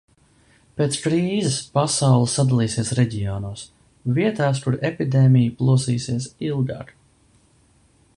[0.79, 3.65] Pēc krīzes pasaule sadalīsies reģionos–
[4.15, 6.91] vietās, kur epidēmija plosīsies ilgāk.